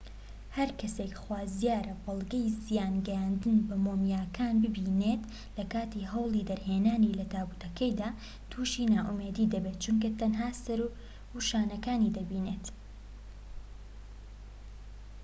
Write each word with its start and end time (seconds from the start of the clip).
هەرکەسێك 0.57 1.13
خوازیارە 1.23 1.93
بەڵگەی 2.03 2.53
زیان 2.65 2.95
گەیاندن 3.07 3.57
بە 3.67 3.75
مۆمیاکان 3.85 4.55
ببینێت 4.63 5.21
لەکاتی 5.57 6.09
هەوڵی 6.11 6.47
دەرهێنانی 6.49 7.17
لە 7.19 7.25
تابوتەکەیدا 7.33 8.09
توشی 8.51 8.89
نائومێدی 8.93 9.51
دەبێت 9.53 9.77
چونکە 9.83 10.09
تەنها 10.19 10.49
سەر 10.63 10.79
و 11.33 11.37
شانەکانی 11.47 12.13
دەبینێت 12.17 12.65